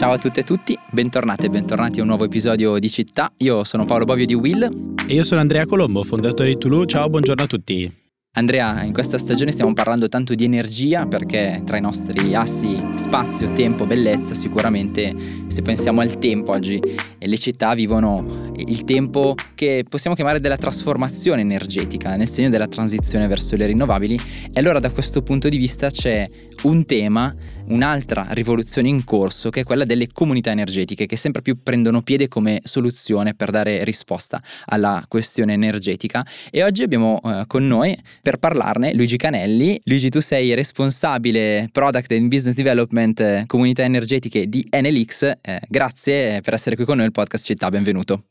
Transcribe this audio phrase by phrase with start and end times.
[0.00, 3.30] Ciao a tutte e tutti, bentornati e bentornati a un nuovo episodio di Città.
[3.40, 4.94] Io sono Paolo Bovio di Will.
[5.06, 6.86] E io sono Andrea Colombo, fondatore di Tulu.
[6.86, 7.98] Ciao, buongiorno a tutti.
[8.38, 13.52] Andrea, in questa stagione stiamo parlando tanto di energia perché tra i nostri assi spazio,
[13.52, 15.14] tempo, bellezza, sicuramente
[15.48, 16.80] se pensiamo al tempo oggi
[17.18, 23.26] le città vivono il tempo che possiamo chiamare della trasformazione energetica, nel segno della transizione
[23.26, 24.18] verso le rinnovabili
[24.52, 26.26] e allora da questo punto di vista c'è
[26.62, 27.34] un tema,
[27.68, 32.28] un'altra rivoluzione in corso che è quella delle comunità energetiche che sempre più prendono piede
[32.28, 38.38] come soluzione per dare risposta alla questione energetica e oggi abbiamo eh, con noi per
[38.38, 39.80] parlarne Luigi Canelli.
[39.84, 46.40] Luigi tu sei responsabile Product and Business Development eh, Comunità Energetiche di NLX, eh, grazie
[46.42, 48.24] per essere qui con noi al podcast Città, benvenuto.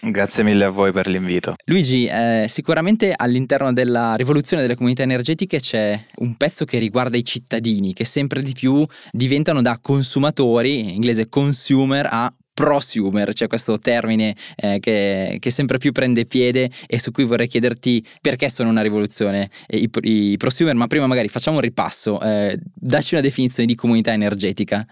[0.00, 1.54] Grazie mille a voi per l'invito.
[1.66, 7.24] Luigi, eh, sicuramente all'interno della rivoluzione delle comunità energetiche c'è un pezzo che riguarda i
[7.24, 13.78] cittadini che sempre di più diventano da consumatori, in inglese consumer, a prosumer, cioè questo
[13.78, 18.70] termine eh, che, che, sempre più prende piede e su cui vorrei chiederti perché sono
[18.70, 23.22] una rivoluzione eh, i, i, prosumer, ma prima magari facciamo un ripasso, eh, dacci una
[23.22, 24.86] definizione di comunità energetica.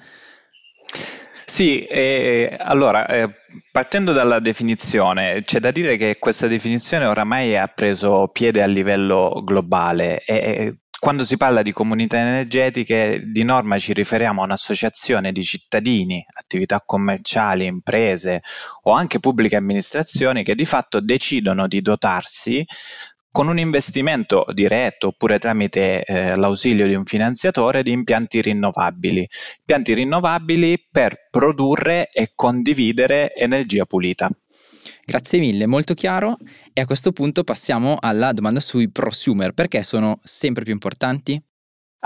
[1.47, 3.31] Sì, eh, allora, eh,
[3.71, 9.43] partendo dalla definizione, c'è da dire che questa definizione oramai ha preso piede a livello
[9.45, 15.43] globale e quando si parla di comunità energetiche, di norma ci riferiamo a un'associazione di
[15.43, 18.41] cittadini, attività commerciali, imprese
[18.85, 22.65] o anche pubbliche amministrazioni che di fatto decidono di dotarsi
[23.35, 29.29] con un investimento diretto oppure tramite eh, l'ausilio di un finanziatore di impianti rinnovabili.
[29.59, 34.31] Impianti rinnovabili per produrre e condividere energia pulita.
[35.05, 36.37] Grazie mille, molto chiaro.
[36.73, 39.53] E a questo punto passiamo alla domanda sui prosumer.
[39.53, 41.43] Perché sono sempre più importanti?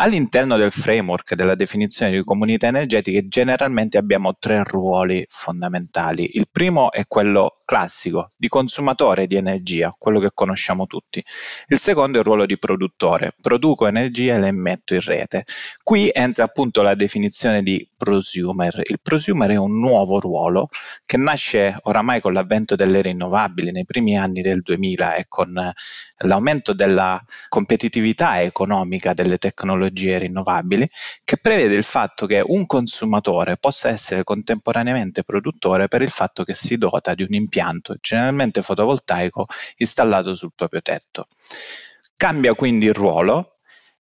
[0.01, 6.39] All'interno del framework della definizione di comunità energetiche generalmente abbiamo tre ruoli fondamentali.
[6.39, 11.23] Il primo è quello classico di consumatore di energia, quello che conosciamo tutti.
[11.67, 15.45] Il secondo è il ruolo di produttore, produco energia e la metto in rete.
[15.83, 18.81] Qui entra appunto la definizione di prosumer.
[18.87, 20.71] Il prosumer è un nuovo ruolo
[21.05, 25.73] che nasce oramai con l'avvento delle rinnovabili nei primi anni del 2000 e con
[26.23, 30.89] l'aumento della competitività economica delle tecnologie rinnovabili,
[31.23, 36.55] che prevede il fatto che un consumatore possa essere contemporaneamente produttore per il fatto che
[36.55, 39.47] si dota di un impianto impianto, generalmente fotovoltaico,
[39.77, 41.27] installato sul proprio tetto.
[42.17, 43.59] Cambia quindi il ruolo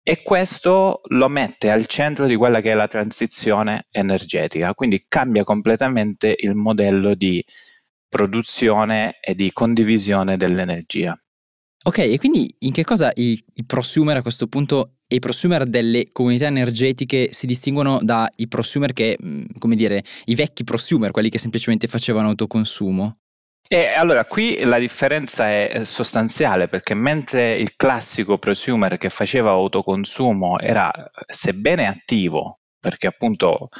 [0.02, 5.44] e questo lo mette al centro di quella che è la transizione energetica, quindi cambia
[5.44, 7.44] completamente il modello di
[8.08, 11.18] produzione e di condivisione dell'energia.
[11.86, 15.66] Ok, e quindi in che cosa i, i prosumer a questo punto e i prosumer
[15.66, 21.28] delle comunità energetiche si distinguono dai prosumer che, mm, come dire, i vecchi prosumer, quelli
[21.28, 23.12] che semplicemente facevano autoconsumo?
[23.74, 30.60] E allora qui la differenza è sostanziale perché mentre il classico prosumer che faceva autoconsumo
[30.60, 30.92] era
[31.26, 33.70] sebbene attivo, perché appunto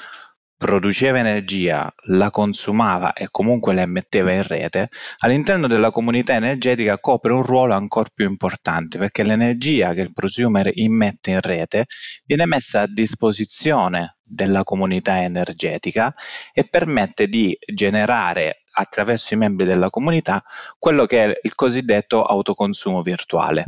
[0.56, 4.88] produceva energia, la consumava e comunque la emetteva in rete,
[5.18, 10.72] all'interno della comunità energetica copre un ruolo ancora più importante perché l'energia che il prosumer
[10.74, 11.86] immette in rete
[12.24, 16.14] viene messa a disposizione della comunità energetica
[16.52, 20.42] e permette di generare attraverso i membri della comunità
[20.78, 23.66] quello che è il cosiddetto autoconsumo virtuale.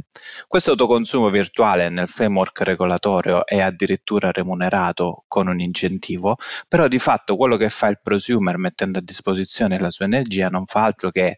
[0.49, 7.37] Questo autoconsumo virtuale nel framework regolatorio è addirittura remunerato con un incentivo, però di fatto
[7.37, 11.37] quello che fa il prosumer mettendo a disposizione la sua energia non fa altro che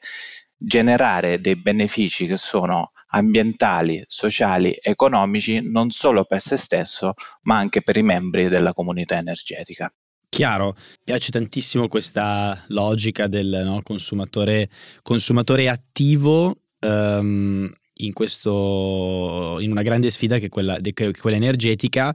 [0.57, 7.83] generare dei benefici che sono ambientali, sociali, economici non solo per se stesso, ma anche
[7.83, 9.93] per i membri della comunità energetica.
[10.29, 14.69] Chiaro, piace tantissimo questa logica del no, consumatore,
[15.03, 20.79] consumatore, attivo um, in, questo, in, una grande sfida che è quella,
[21.19, 22.15] quella energetica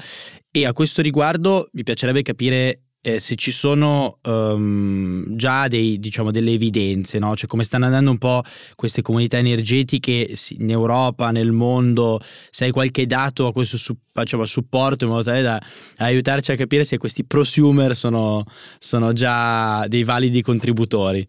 [0.51, 6.31] e a questo riguardo mi piacerebbe capire eh, se ci sono um, già dei, diciamo,
[6.31, 7.35] delle evidenze, no?
[7.35, 8.41] cioè come stanno andando un po'
[8.75, 14.45] queste comunità energetiche in Europa, nel mondo, se hai qualche dato a questo su, diciamo,
[14.45, 15.61] supporto in modo tale da
[15.97, 18.45] aiutarci a capire se questi prosumer sono,
[18.79, 21.27] sono già dei validi contributori.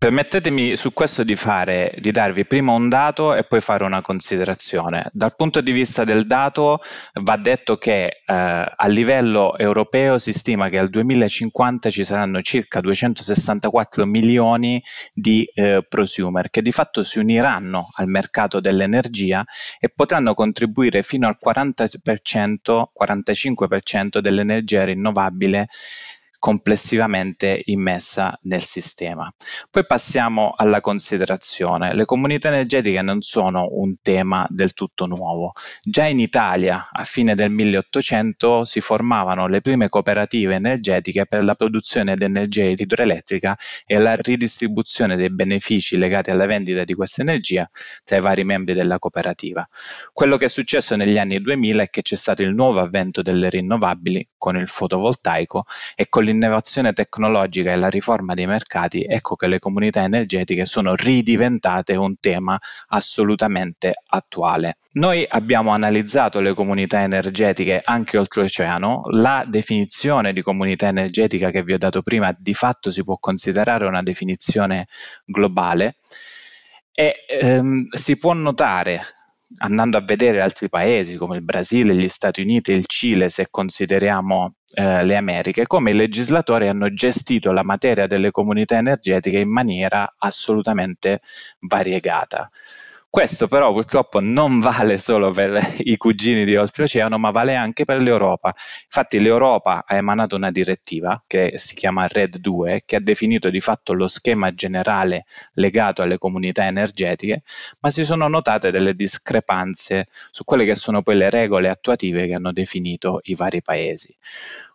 [0.00, 5.10] Permettetemi su questo di, fare, di darvi prima un dato e poi fare una considerazione.
[5.12, 6.80] Dal punto di vista del dato
[7.14, 12.80] va detto che eh, a livello europeo si stima che al 2050 ci saranno circa
[12.80, 14.80] 264 milioni
[15.12, 19.44] di eh, prosumer che di fatto si uniranno al mercato dell'energia
[19.80, 25.66] e potranno contribuire fino al 40%, 45% dell'energia rinnovabile
[26.38, 29.32] complessivamente immessa nel sistema.
[29.70, 31.94] Poi passiamo alla considerazione.
[31.94, 35.52] Le comunità energetiche non sono un tema del tutto nuovo.
[35.82, 41.54] Già in Italia, a fine del 1800, si formavano le prime cooperative energetiche per la
[41.54, 47.68] produzione di energia idroelettrica e la ridistribuzione dei benefici legati alla vendita di questa energia
[48.04, 49.68] tra i vari membri della cooperativa.
[50.12, 53.50] Quello che è successo negli anni 2000 è che c'è stato il nuovo avvento delle
[53.50, 55.64] rinnovabili con il fotovoltaico
[55.96, 60.94] e con l'innovazione tecnologica e la riforma dei mercati, ecco che le comunità energetiche sono
[60.94, 62.58] ridiventate un tema
[62.88, 64.78] assolutamente attuale.
[64.92, 71.72] Noi abbiamo analizzato le comunità energetiche anche oltreoceano, la definizione di comunità energetica che vi
[71.72, 74.86] ho dato prima di fatto si può considerare una definizione
[75.24, 75.96] globale
[76.92, 79.02] e ehm, si può notare
[79.58, 83.48] andando a vedere altri paesi come il Brasile, gli Stati Uniti e il Cile, se
[83.50, 89.50] consideriamo eh, le Americhe, come i legislatori hanno gestito la materia delle comunità energetiche in
[89.50, 91.20] maniera assolutamente
[91.60, 92.50] variegata.
[93.10, 98.02] Questo però purtroppo non vale solo per i cugini di oltreoceano, ma vale anche per
[98.02, 98.54] l'Europa.
[98.84, 103.60] Infatti l'Europa ha emanato una direttiva che si chiama RED 2, che ha definito di
[103.60, 105.24] fatto lo schema generale
[105.54, 107.44] legato alle comunità energetiche,
[107.80, 112.34] ma si sono notate delle discrepanze su quelle che sono poi le regole attuative che
[112.34, 114.14] hanno definito i vari paesi.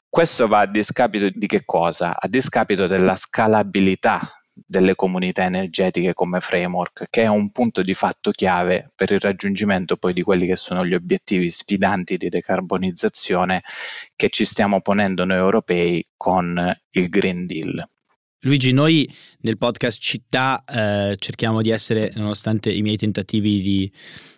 [0.10, 2.20] Questo va a discapito di che cosa?
[2.20, 4.20] A discapito della scalabilità
[4.54, 9.98] delle comunità energetiche come framework, che è un punto di fatto chiave per il raggiungimento
[9.98, 13.64] poi di quelli che sono gli obiettivi sfidanti di decarbonizzazione
[14.16, 17.88] che ci stiamo ponendo noi europei con il Green Deal.
[18.46, 19.10] Luigi, noi
[19.40, 23.92] nel podcast Città eh, cerchiamo di essere, nonostante i miei tentativi di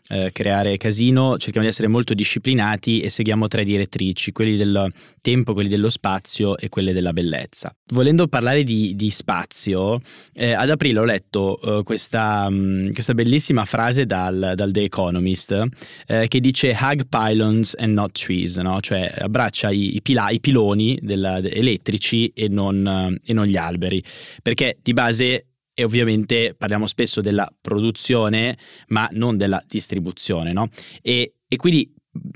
[0.07, 4.91] eh, creare casino, cerchiamo di essere molto disciplinati e seguiamo tre direttrici, quelli del
[5.21, 7.75] tempo, quelli dello spazio e quelle della bellezza.
[7.93, 9.99] Volendo parlare di, di spazio,
[10.33, 14.83] eh, ad aprile ho letto eh, questa, mh, mm, questa, bellissima frase dal, dal The
[14.83, 15.63] Economist
[16.07, 18.79] eh, che dice hug pylons and not trees, no?
[18.81, 24.03] cioè abbraccia i, i, pila- i piloni della, elettrici e non, e non gli alberi,
[24.41, 28.57] perché di base e ovviamente parliamo spesso della produzione
[28.87, 30.69] ma non della distribuzione, no?
[31.01, 31.93] E, e quindi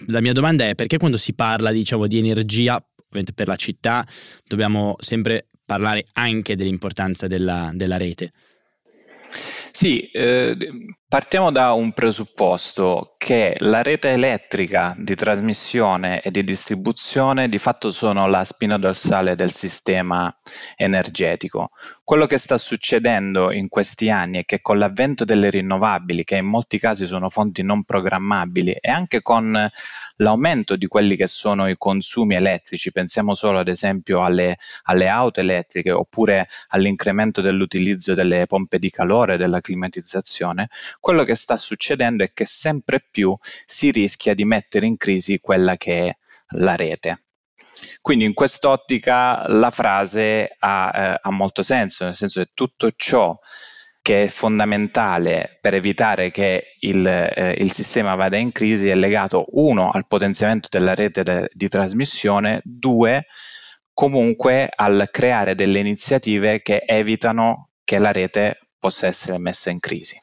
[0.08, 4.06] la mia domanda è perché quando si parla diciamo di energia, ovviamente per la città,
[4.46, 8.34] dobbiamo sempre parlare anche dell'importanza della, della rete?
[9.72, 10.58] Sì, eh,
[11.08, 17.92] partiamo da un presupposto che la rete elettrica di trasmissione e di distribuzione di fatto
[17.92, 20.36] sono la spina dorsale del sistema
[20.76, 21.70] energetico.
[22.04, 26.48] Quello che sta succedendo in questi anni è che con l'avvento delle rinnovabili, che in
[26.48, 29.70] molti casi sono fonti non programmabili, e anche con
[30.20, 35.40] l'aumento di quelli che sono i consumi elettrici, pensiamo solo ad esempio alle, alle auto
[35.40, 40.70] elettriche oppure all'incremento dell'utilizzo delle pompe di calore, della climatizzazione,
[41.00, 43.36] quello che sta succedendo è che sempre più
[43.66, 46.18] si rischia di mettere in crisi quella che è
[46.58, 47.24] la rete.
[48.02, 53.38] Quindi in quest'ottica la frase ha, eh, ha molto senso, nel senso che tutto ciò
[54.10, 59.46] che è fondamentale per evitare che il, eh, il, sistema vada in crisi è legato,
[59.50, 63.28] uno, al potenziamento della rete de- di trasmissione, due,
[63.94, 70.20] comunque al creare delle iniziative che evitano che la rete possa essere messa in crisi.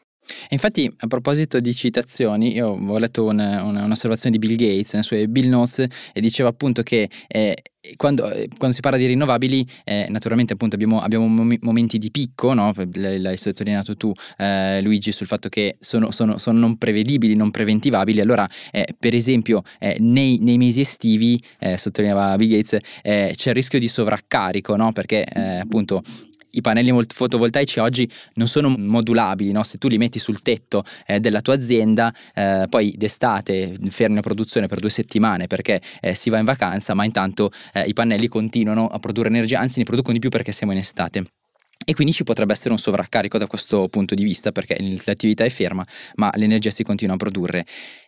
[0.50, 5.04] Infatti, a proposito di citazioni, io ho letto una, una, un'osservazione di Bill Gates nelle
[5.04, 7.56] sue Bill Notes e diceva appunto che eh,
[7.96, 11.26] quando, eh, quando, si parla di rinnovabili, eh, naturalmente appunto abbiamo, abbiamo,
[11.60, 12.72] momenti di picco, no?
[12.94, 18.20] l'hai sottolineato tu eh, Luigi sul fatto che sono, sono, sono, non prevedibili, non preventivabili,
[18.20, 23.54] allora eh, per esempio eh, nei, nei, mesi estivi, eh, sottolineava Bill Gates, c'è il
[23.54, 24.92] rischio di sovraccarico, no?
[24.92, 26.02] perché appunto
[26.56, 29.62] i pannelli fotovoltaici oggi non sono modulabili, no?
[29.62, 34.22] se tu li metti sul tetto eh, della tua azienda, eh, poi d'estate fermi la
[34.22, 38.28] produzione per due settimane perché eh, si va in vacanza, ma intanto eh, i pannelli
[38.28, 41.24] continuano a produrre energia, anzi ne producono di più perché siamo in estate.
[41.84, 45.50] E quindi ci potrebbe essere un sovraccarico da questo punto di vista perché l'attività è
[45.50, 47.64] ferma, ma l'energia si continua a produrre.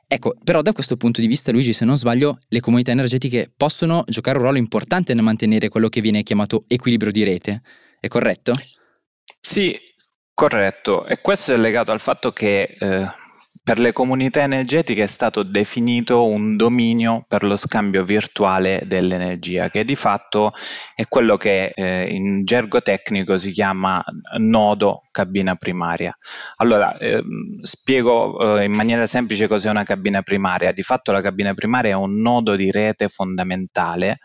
[0.07, 4.05] Ecco, però da questo punto di vista, Luigi, se non sbaglio, le comunità energetiche possono
[4.07, 7.63] giocare un ruolo importante nel mantenere quello che viene chiamato equilibrio di rete.
[8.01, 8.53] È corretto?
[9.41, 9.77] Sì,
[10.33, 11.07] corretto.
[11.07, 13.11] E questo è legato al fatto che eh,
[13.61, 19.85] per le comunità energetiche è stato definito un dominio per lo scambio virtuale dell'energia, che
[19.85, 20.53] di fatto
[20.95, 24.03] è quello che eh, in gergo tecnico si chiama
[24.39, 26.17] nodo cabina primaria.
[26.59, 27.21] Allora, eh,
[27.63, 30.71] spiego eh, in maniera semplice cos'è una cabina primaria.
[30.71, 34.21] Di fatto la cabina primaria è un nodo di rete fondamentale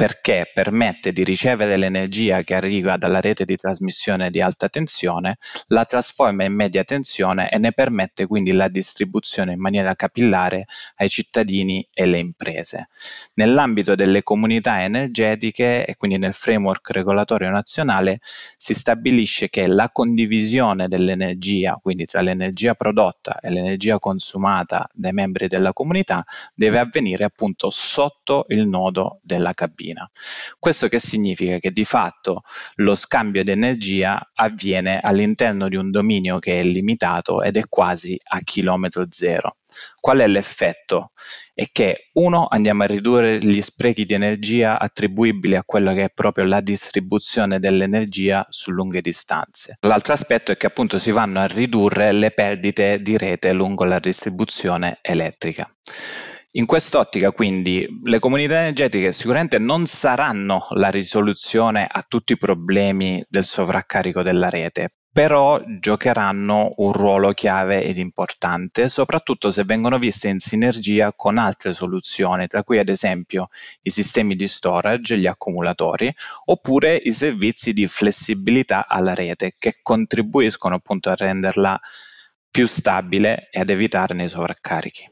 [0.00, 5.84] perché permette di ricevere l'energia che arriva dalla rete di trasmissione di alta tensione, la
[5.84, 10.64] trasforma in media tensione e ne permette quindi la distribuzione in maniera capillare
[10.96, 12.88] ai cittadini e alle imprese.
[13.34, 18.20] Nell'ambito delle comunità energetiche e quindi nel framework regolatorio nazionale
[18.56, 25.46] si stabilisce che la condivisione dell'energia, quindi tra l'energia prodotta e l'energia consumata dai membri
[25.46, 30.08] della comunità, deve avvenire appunto sotto il nodo della cabina mattina.
[30.58, 31.58] Questo che significa?
[31.58, 32.42] Che di fatto
[32.76, 38.18] lo scambio di energia avviene all'interno di un dominio che è limitato ed è quasi
[38.22, 39.56] a chilometro zero.
[40.00, 41.12] Qual è l'effetto?
[41.54, 46.10] È che uno andiamo a ridurre gli sprechi di energia attribuibili a quella che è
[46.12, 49.76] proprio la distribuzione dell'energia su lunghe distanze.
[49.80, 53.98] L'altro aspetto è che appunto si vanno a ridurre le perdite di rete lungo la
[53.98, 55.70] distribuzione elettrica.
[56.54, 63.24] In quest'ottica, quindi, le comunità energetiche sicuramente non saranno la risoluzione a tutti i problemi
[63.28, 70.26] del sovraccarico della rete, però giocheranno un ruolo chiave ed importante, soprattutto se vengono viste
[70.26, 73.48] in sinergia con altre soluzioni, tra cui ad esempio
[73.82, 76.12] i sistemi di storage, gli accumulatori,
[76.46, 81.80] oppure i servizi di flessibilità alla rete che contribuiscono appunto a renderla
[82.50, 85.09] più stabile e ad evitarne i sovraccarichi.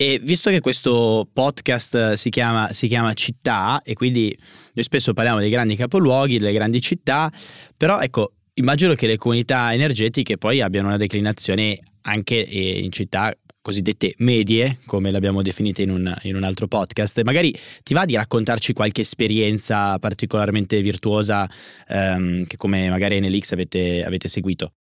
[0.00, 4.32] E visto che questo podcast si chiama, si chiama, Città, e quindi
[4.74, 7.28] noi spesso parliamo dei grandi capoluoghi, delle grandi città,
[7.76, 13.34] però ecco, immagino che le comunità energetiche poi abbiano una declinazione anche eh, in città
[13.60, 17.20] cosiddette medie, come l'abbiamo definita in un, in un altro podcast.
[17.22, 17.52] Magari
[17.82, 21.50] ti va di raccontarci qualche esperienza particolarmente virtuosa
[21.88, 24.74] ehm, che come magari NLX avete, avete seguito?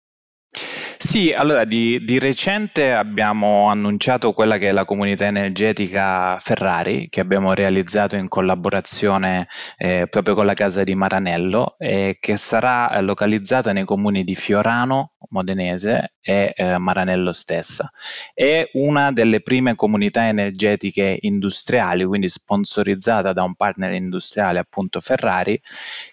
[0.98, 7.20] Sì, allora di, di, recente abbiamo annunciato quella che è la comunità energetica Ferrari che
[7.20, 13.72] abbiamo realizzato in collaborazione eh, proprio con la casa di Maranello e che sarà localizzata
[13.72, 17.90] nei comuni di Fiorano, Modenese e eh, Maranello stessa.
[18.32, 25.60] È una delle prime comunità energetiche industriali, quindi sponsorizzata da un partner industriale appunto Ferrari,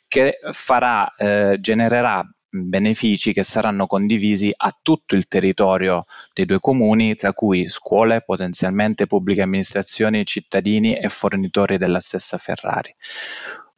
[0.07, 7.15] che farà, eh, genererà benefici che saranno condivisi a tutto il territorio dei due comuni,
[7.15, 12.93] tra cui scuole, potenzialmente pubbliche amministrazioni, cittadini e fornitori della stessa Ferrari.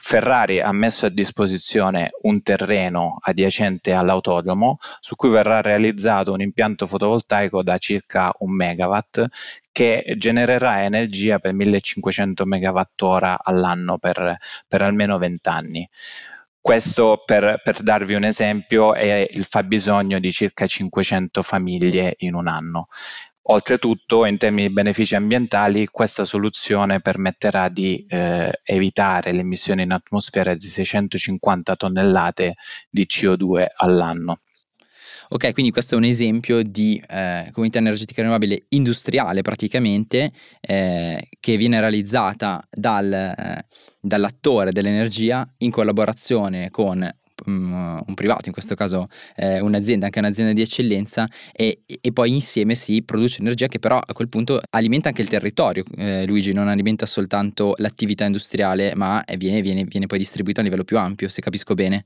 [0.06, 6.88] Ferrari ha messo a disposizione un terreno adiacente all'autodromo su cui verrà realizzato un impianto
[6.88, 9.24] fotovoltaico da circa un megawatt
[9.72, 14.38] che genererà energia per 1500 megawattora all'anno per,
[14.68, 15.90] per almeno 20 anni.
[16.64, 22.48] Questo per, per, darvi un esempio è il fabbisogno di circa 500 famiglie in un
[22.48, 22.88] anno.
[23.48, 30.54] Oltretutto, in termini di benefici ambientali, questa soluzione permetterà di eh, evitare l'emissione in atmosfera
[30.54, 32.56] di 650 tonnellate
[32.90, 34.40] di CO2 all'anno.
[35.34, 41.58] Ok, quindi questo è un esempio di eh, comunità energetica rinnovabile industriale praticamente eh, che
[41.58, 43.66] viene realizzata dal, eh,
[44.00, 47.12] dall'attore dell'energia in collaborazione con
[47.46, 52.32] um, un privato, in questo caso eh, un'azienda, anche un'azienda di eccellenza, e, e, poi
[52.32, 55.84] insieme si produce energia che però a quel punto alimenta anche il territorio.
[55.98, 60.84] Eh, Luigi non alimenta soltanto l'attività industriale, ma viene, viene, viene poi distribuita a livello
[60.84, 62.06] più ampio, se capisco bene.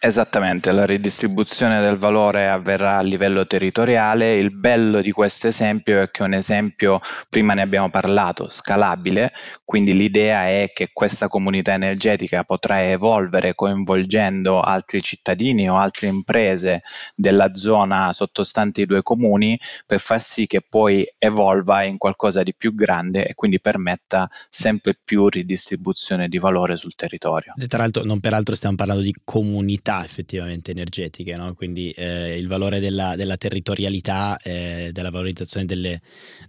[0.00, 4.36] Esattamente, la ridistribuzione del valore avverrà a livello territoriale.
[4.36, 9.32] Il bello di questo esempio è che è un esempio, prima ne abbiamo parlato, scalabile,
[9.64, 16.82] quindi l'idea è che questa comunità energetica potrà evolvere coinvolgendo altri cittadini o altre imprese
[17.16, 22.54] della zona sottostante i due comuni per far sì che poi evolva in qualcosa di
[22.54, 27.54] più grande e quindi permetta sempre più ridistribuzione di valore sul territorio.
[27.66, 31.54] Tra l'altro, non peraltro stiamo parlando di comunità comunità effettivamente energetiche, no?
[31.54, 36.00] quindi eh, il valore della, della territorialità, eh, della valorizzazione delle,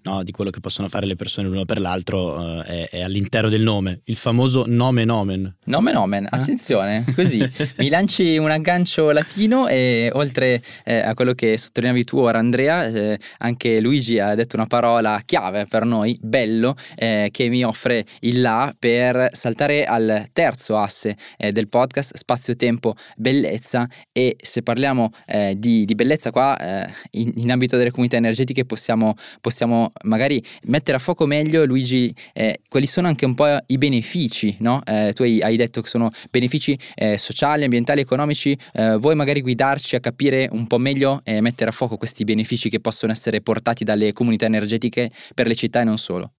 [0.03, 3.50] no, di quello che possono fare le persone l'uno per l'altro eh, è, è, all'interno
[3.50, 5.55] del nome, il famoso nome nomen.
[5.65, 6.29] Nome nomen, eh?
[6.31, 12.17] attenzione, così mi lanci un aggancio latino e oltre eh, a quello che sottolineavi tu
[12.17, 17.63] ora Andrea, eh, anche Luigi ha detto una parola chiave per noi, bello, che mi
[17.63, 24.63] offre il là per saltare al terzo asse del podcast, spazio-tempo, bello bellezza e se
[24.63, 29.91] parliamo eh, di, di, bellezza qua eh, in, in, ambito delle comunità energetiche possiamo, possiamo,
[30.03, 34.81] magari mettere a fuoco meglio Luigi eh, quali sono anche un po' i benefici no?
[34.86, 39.41] Eh, tu hai, hai, detto che sono benefici eh, sociali, ambientali, economici eh, vuoi magari
[39.41, 43.41] guidarci a capire un po' meglio e mettere a fuoco questi benefici che possono essere
[43.41, 46.33] portati dalle comunità energetiche per le città e non solo?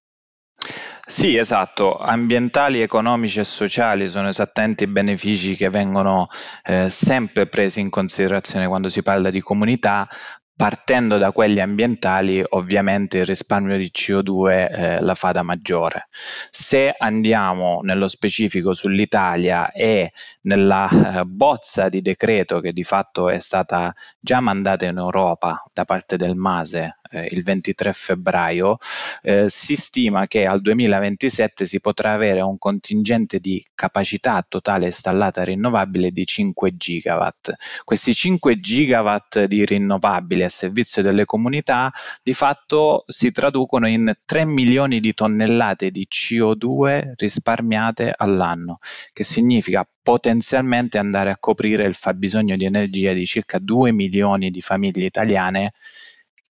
[1.11, 6.29] Sì, esatto, ambientali, economici e sociali sono esattamente i benefici che vengono
[6.63, 10.07] eh, sempre presi in considerazione quando si parla di comunità,
[10.55, 16.07] partendo da quelli ambientali, ovviamente il risparmio di CO2 eh, la fa da maggiore.
[16.49, 20.13] Se andiamo nello specifico sull'Italia e
[20.43, 25.83] nella eh, bozza di decreto che di fatto è stata già mandata in Europa da
[25.83, 28.77] parte del MASE eh, il 23 febbraio,
[29.21, 35.43] eh, si stima che al 2027 si potrà avere un contingente di capacità totale installata
[35.43, 37.53] rinnovabile di 5 gigawatt.
[37.83, 41.91] Questi 5 gigawatt di rinnovabili a servizio delle comunità
[42.23, 48.79] di fatto si traducono in 3 milioni di tonnellate di CO2 risparmiate all'anno,
[49.13, 54.61] che significa potenzialmente andare a coprire il fabbisogno di energia di circa 2 milioni di
[54.61, 55.73] famiglie italiane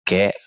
[0.06, 0.42] che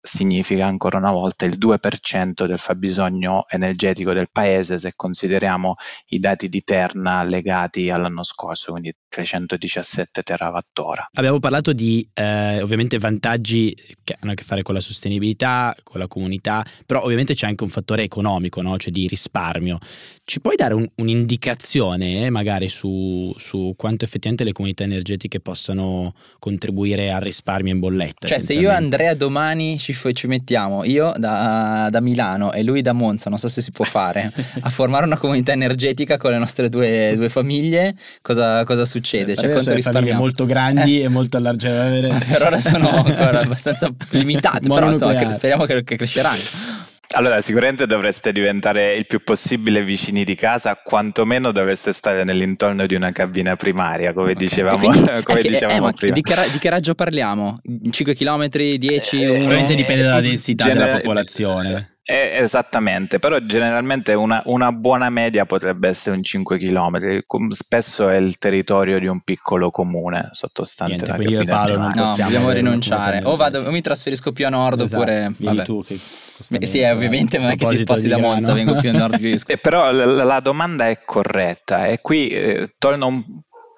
[0.00, 5.76] significa ancora una volta il 2% del fabbisogno energetico del paese se consideriamo
[6.08, 11.10] i dati di Terna legati all'anno scorso, quindi 317 terawattora.
[11.14, 16.00] Abbiamo parlato di eh, ovviamente vantaggi che hanno a che fare con la sostenibilità, con
[16.00, 18.78] la comunità, però ovviamente c'è anche un fattore economico, no?
[18.78, 19.78] cioè di risparmio.
[20.24, 26.14] Ci puoi dare un, un'indicazione eh, magari su, su, quanto effettivamente le comunità energetiche possano
[26.38, 28.28] contribuire al risparmio in bolletta?
[28.28, 32.82] Cioè se io e Andrea domani ci, ci mettiamo, io da, da, Milano e lui
[32.82, 36.38] da Monza, non so se si può fare, a formare una comunità energetica con le
[36.38, 39.34] nostre due, due famiglie, cosa, cosa succede?
[39.34, 40.20] Cioè, quanto risparmiamo?
[40.20, 41.04] molto grandi eh.
[41.04, 42.18] e molto allargate.
[42.28, 46.79] per ora sono ancora abbastanza limitate, però insomma, speriamo che, che cresceranno.
[47.12, 52.94] Allora, sicuramente dovreste diventare il più possibile vicini di casa, quantomeno dovreste stare nell'intorno di
[52.94, 54.46] una cabina primaria, come okay.
[54.46, 56.14] dicevamo, quindi, come dicevamo eh, prima.
[56.14, 57.58] Di che, di che, raggio parliamo?
[57.90, 59.32] 5 km, 10, 1?
[59.32, 61.89] Ovviamente dipende dalla densità Gener- della popolazione.
[62.02, 67.20] Eh, esattamente, però generalmente una, una, buona media potrebbe essere un 5 km,
[67.50, 72.50] spesso è il territorio di un piccolo comune sottostante Niente, io Paolo non no, dobbiamo
[72.50, 75.32] rinunciare, o, vado, o mi trasferisco più a nord esatto, oppure...
[75.38, 75.62] Vabbè.
[75.62, 76.00] tu che
[76.48, 79.18] Beh, sì, ovviamente non è che ti sposti da Monza, vengo più a nord.
[79.18, 83.24] Più eh, però la, la, domanda è corretta e qui eh, torno un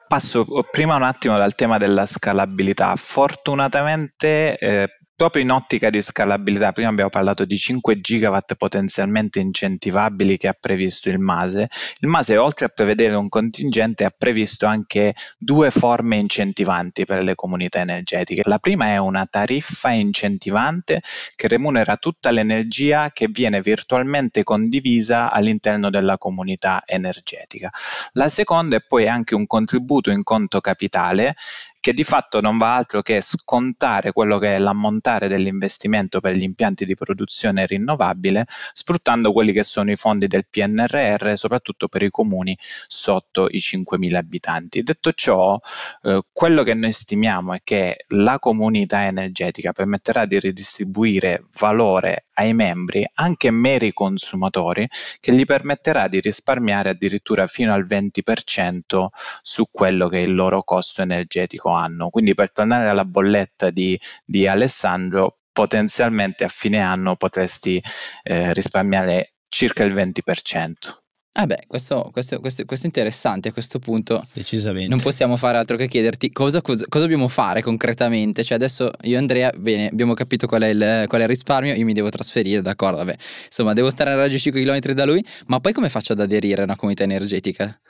[0.07, 2.95] passo prima un attimo dal tema della scalabilità.
[2.97, 4.89] Fortunatamente eh,
[5.23, 10.57] Proprio in ottica di scalabilità, prima abbiamo parlato di 5 gigawatt potenzialmente incentivabili che ha
[10.59, 11.69] previsto il MASE.
[12.01, 17.37] Il MASE, oltre a prevedere un contingente, ha previsto anche due forme incentivanti per le
[17.37, 18.43] comunità energetiche.
[18.47, 21.03] La prima è una tariffa incentivante
[21.37, 27.71] che remunera tutta l'energia che viene virtualmente condivisa all'interno della comunità energetica.
[28.15, 31.37] La seconda è poi anche un contributo in conto capitale
[31.83, 36.45] che di fatto non va altro che scontare quello che è l'ammontare dell'investimento per gli
[36.45, 42.11] impianti di produzione rinnovabile, sfruttando quelli che sono i fondi del PNRR, soprattutto per i
[42.11, 44.85] comuni sotto i 5.000 abitanti.
[44.85, 45.59] Detto ciò,
[46.03, 52.55] eh, quello che noi stimiamo è che la comunità energetica permetterà di ridistribuire valore ai
[52.55, 59.07] membri, anche meri consumatori, che gli permetterà di risparmiare addirittura fino al 20%
[59.43, 62.11] su quello che è il loro costo energetico anno.
[62.11, 67.83] Quindi per tornare alla bolletta di, di Alessandro, potenzialmente a fine anno potresti
[68.23, 71.01] eh, risparmiare circa il 20%.
[71.35, 74.27] Ah beh, questo, questo, questo, questo, è interessante a questo punto.
[74.35, 74.89] Decisamente.
[74.89, 78.45] Non possiamo fare altro che chiederti cosa, cosa, cosa, dobbiamo fare concretamente.
[78.45, 81.73] Cioè adesso io e Andrea, bene, abbiamo capito qual è, il, qual è il risparmio,
[81.73, 83.17] io mi devo trasferire, d'accordo, vabbè.
[83.47, 86.61] Insomma, devo stare a raggio 5 km da lui, ma poi come faccio ad aderire
[86.61, 87.81] a una comunità energetica?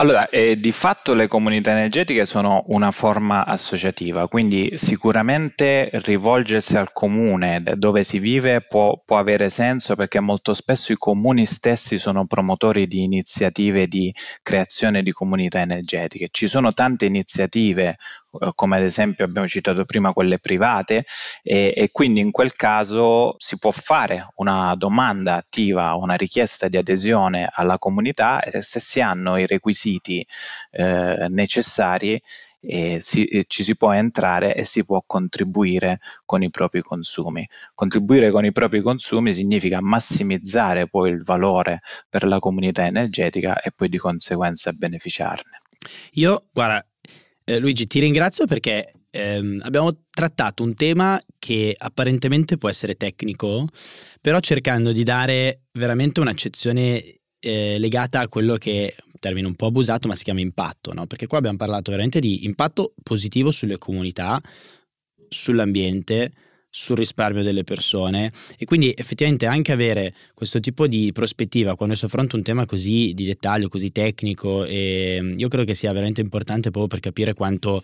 [0.00, 6.92] Allora, eh, di fatto le comunità energetiche sono una forma associativa, quindi sicuramente rivolgersi al
[6.92, 12.26] comune dove si vive può, può, avere senso perché molto spesso i comuni stessi sono
[12.26, 16.28] promotori di iniziative di creazione di comunità energetiche.
[16.30, 17.96] Ci sono tante iniziative
[18.54, 21.06] come ad esempio abbiamo citato prima quelle private
[21.42, 26.76] e, e, quindi in quel caso si può fare una domanda attiva, una richiesta di
[26.76, 30.26] adesione alla comunità e se si hanno i requisiti
[30.72, 32.20] eh, necessari
[32.60, 37.48] e si, e ci si può entrare e si può contribuire con i propri consumi.
[37.74, 43.70] Contribuire con i propri consumi significa massimizzare poi il valore per la comunità energetica e
[43.74, 45.62] poi di conseguenza beneficiarne.
[46.12, 46.84] Io, guarda,
[47.48, 53.66] eh, Luigi, ti ringrazio perché ehm, abbiamo trattato un tema che apparentemente può essere tecnico,
[54.20, 59.54] però cercando di dare veramente un'accezione eh, legata a quello che è un termine un
[59.54, 61.06] po' abusato, ma si chiama impatto, no?
[61.06, 64.38] Perché qua abbiamo parlato veramente di impatto positivo sulle comunità,
[65.30, 66.32] sull'ambiente,
[66.70, 68.32] sul risparmio delle persone.
[68.58, 73.12] E quindi effettivamente anche avere questo tipo di prospettiva quando si affronta un tema così
[73.14, 77.82] di dettaglio, così tecnico e io credo che sia veramente importante proprio per capire quanto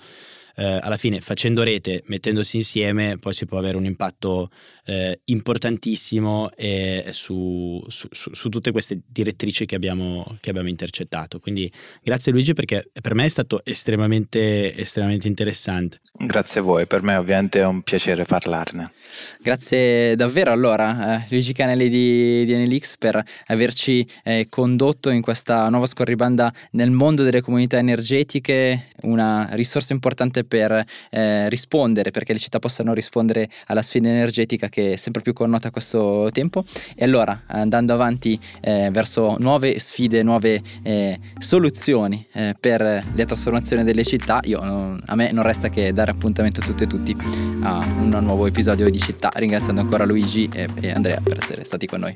[0.57, 4.51] eh, alla fine facendo rete, mettendosi insieme, poi si può avere un impatto
[4.85, 11.40] eh, importantissimo eh, su, su, su, su, tutte queste direttrici che abbiamo, che abbiamo, intercettato.
[11.40, 11.71] Quindi
[12.03, 16.01] grazie Luigi perché per me è stato estremamente, estremamente interessante.
[16.12, 18.93] Grazie a voi, per me ovviamente è un piacere parlarne.
[19.40, 25.69] Grazie davvero allora eh, Luigi Canelli di, di NLX per averci eh, condotto in questa
[25.69, 32.38] nuova scorribanda nel mondo delle comunità energetiche, una risorsa importante per eh, rispondere, perché le
[32.38, 36.64] città possano rispondere alla sfida energetica che è sempre più connota a questo tempo.
[36.94, 43.85] E allora, andando avanti eh, verso nuove sfide, nuove eh, soluzioni eh, per la trasformazione
[43.85, 47.16] delle città, io, a me non resta che dare appuntamento a tutte e tutti
[47.62, 51.87] a un nuovo episodio di città, ringraziando ancora Luigi e, e Andrea per essere stati
[51.87, 52.14] con noi.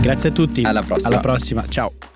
[0.00, 0.62] Grazie a tutti.
[0.62, 1.08] Alla prossima.
[1.08, 1.64] Alla prossima.
[1.68, 2.13] Ciao.